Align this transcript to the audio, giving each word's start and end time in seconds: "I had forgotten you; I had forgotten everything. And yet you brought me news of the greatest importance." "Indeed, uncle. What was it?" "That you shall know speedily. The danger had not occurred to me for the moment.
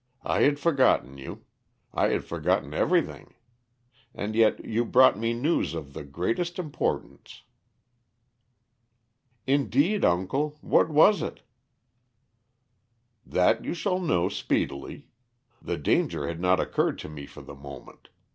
"I 0.23 0.41
had 0.41 0.57
forgotten 0.57 1.19
you; 1.19 1.45
I 1.93 2.07
had 2.07 2.25
forgotten 2.25 2.73
everything. 2.73 3.35
And 4.15 4.33
yet 4.33 4.65
you 4.65 4.83
brought 4.83 5.15
me 5.15 5.31
news 5.31 5.75
of 5.75 5.93
the 5.93 6.03
greatest 6.03 6.57
importance." 6.57 7.43
"Indeed, 9.45 10.03
uncle. 10.03 10.57
What 10.61 10.89
was 10.89 11.21
it?" 11.21 11.41
"That 13.27 13.63
you 13.63 13.75
shall 13.75 13.99
know 13.99 14.27
speedily. 14.27 15.05
The 15.61 15.77
danger 15.77 16.27
had 16.27 16.39
not 16.39 16.59
occurred 16.59 16.97
to 16.97 17.07
me 17.07 17.27
for 17.27 17.43
the 17.43 17.53
moment. 17.53 18.09